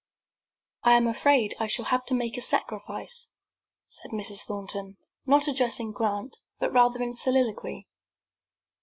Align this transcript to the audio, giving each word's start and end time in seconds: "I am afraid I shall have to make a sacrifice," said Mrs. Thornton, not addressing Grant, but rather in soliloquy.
"I 0.81 0.93
am 0.97 1.05
afraid 1.05 1.53
I 1.59 1.67
shall 1.67 1.85
have 1.85 2.05
to 2.05 2.15
make 2.15 2.35
a 2.35 2.41
sacrifice," 2.41 3.29
said 3.85 4.09
Mrs. 4.09 4.39
Thornton, 4.47 4.97
not 5.27 5.47
addressing 5.47 5.91
Grant, 5.91 6.37
but 6.59 6.73
rather 6.73 7.03
in 7.03 7.13
soliloquy. 7.13 7.87